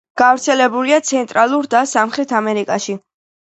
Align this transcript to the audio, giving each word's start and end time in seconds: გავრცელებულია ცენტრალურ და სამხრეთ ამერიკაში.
გავრცელებულია 0.19 0.97
ცენტრალურ 1.09 1.71
და 1.75 1.83
სამხრეთ 1.93 2.37
ამერიკაში. 2.43 2.99